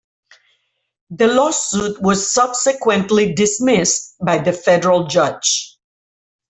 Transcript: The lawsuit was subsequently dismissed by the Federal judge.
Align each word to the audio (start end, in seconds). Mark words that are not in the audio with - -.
The 1.11 1.27
lawsuit 1.27 2.01
was 2.01 2.33
subsequently 2.33 3.33
dismissed 3.35 4.15
by 4.19 4.39
the 4.39 4.51
Federal 4.51 5.05
judge. 5.05 5.77